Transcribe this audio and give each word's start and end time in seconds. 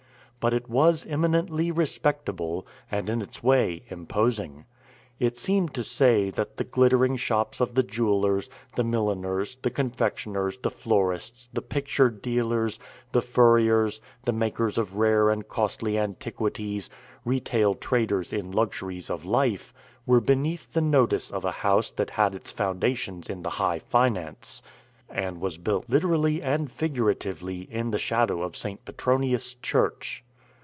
But 0.39 0.55
it 0.55 0.67
was 0.67 1.05
eminently 1.05 1.69
respectable, 1.71 2.65
and 2.89 3.07
in 3.11 3.21
its 3.21 3.43
way 3.43 3.83
imposing. 3.89 4.65
It 5.19 5.37
seemed 5.37 5.75
to 5.75 5.83
say 5.83 6.31
that 6.31 6.57
the 6.57 6.63
glittering 6.63 7.15
shops 7.15 7.61
of 7.61 7.75
the 7.75 7.83
jewelers, 7.83 8.49
the 8.75 8.83
milliners, 8.83 9.57
the 9.57 9.69
confectioners, 9.69 10.57
the 10.57 10.71
florists, 10.71 11.47
the 11.53 11.61
picture 11.61 12.09
dealers, 12.09 12.79
the 13.11 13.21
furriers, 13.21 14.01
the 14.23 14.31
makers 14.33 14.79
of 14.79 14.95
rare 14.97 15.29
and 15.29 15.47
costly 15.47 15.95
antiquities, 15.99 16.89
retail 17.23 17.75
traders 17.75 18.33
in 18.33 18.51
luxuries 18.51 19.11
of 19.11 19.23
life, 19.23 19.71
were 20.07 20.19
beneath 20.21 20.73
the 20.73 20.81
notice 20.81 21.29
of 21.29 21.45
a 21.45 21.51
house 21.51 21.91
that 21.91 22.09
had 22.09 22.33
its 22.33 22.49
foundations 22.49 23.29
in 23.29 23.43
the 23.43 23.51
high 23.61 23.77
finance, 23.77 24.63
and 25.07 25.39
was 25.39 25.59
built 25.59 25.85
literally 25.87 26.41
and 26.41 26.71
figuratively 26.71 27.67
in 27.71 27.91
the 27.91 27.99
shadow 27.99 28.41
of 28.41 28.57
St. 28.57 28.83
Petronius' 28.85 29.53
Church. 29.61 30.23